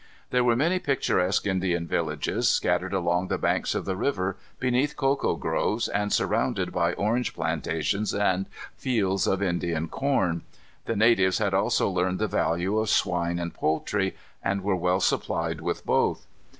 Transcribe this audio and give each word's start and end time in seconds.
There 0.31 0.43
were 0.43 0.55
many 0.55 0.79
picturesque 0.79 1.45
Indian 1.45 1.85
villages, 1.85 2.49
scattered 2.49 2.91
along 2.91 3.27
the 3.27 3.37
banks 3.37 3.75
of 3.75 3.85
the 3.85 3.95
river, 3.95 4.35
beneath 4.59 4.97
cocoa 4.97 5.35
groves, 5.35 5.87
and 5.87 6.11
surrounded 6.11 6.71
by 6.71 6.93
orange 6.93 7.35
plantations 7.35 8.11
and 8.11 8.47
fields 8.75 9.27
of 9.27 9.43
Indian 9.43 9.87
corn. 9.89 10.41
The 10.85 10.95
natives 10.95 11.37
had 11.37 11.53
also 11.53 11.87
learned 11.87 12.17
the 12.17 12.25
value 12.27 12.79
of 12.79 12.89
swine 12.89 13.37
and 13.37 13.53
poultry, 13.53 14.15
and 14.41 14.63
were 14.63 14.75
well 14.75 15.01
supplied 15.01 15.61
with 15.61 15.85
both. 15.85 16.25